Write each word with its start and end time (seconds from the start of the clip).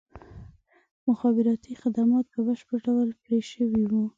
مخابراتي 1.07 1.73
خدمات 1.81 2.25
په 2.33 2.39
بشپړ 2.47 2.77
ډول 2.87 3.09
پرې 3.23 3.39
شوي 3.51 3.83
وو. 3.91 4.03